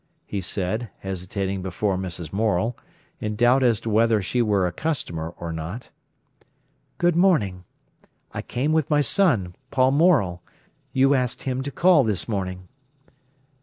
he 0.25 0.41
said, 0.41 0.89
hesitating 1.01 1.61
before 1.61 1.95
Mrs. 1.95 2.33
Morel, 2.33 2.75
in 3.19 3.35
doubt 3.35 3.61
as 3.61 3.79
to 3.81 3.89
whether 3.91 4.19
she 4.19 4.41
were 4.41 4.65
a 4.65 4.71
customer 4.71 5.35
or 5.37 5.53
not. 5.53 5.91
"Good 6.97 7.15
morning. 7.15 7.65
I 8.31 8.41
came 8.41 8.73
with 8.73 8.89
my 8.89 9.01
son, 9.01 9.55
Paul 9.69 9.91
Morel. 9.91 10.41
You 10.91 11.13
asked 11.13 11.43
him 11.43 11.61
to 11.61 11.69
call 11.71 12.03
this 12.03 12.27
morning." 12.27 12.67